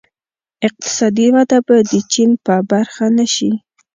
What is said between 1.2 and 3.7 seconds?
وده به د چین په برخه نه شي.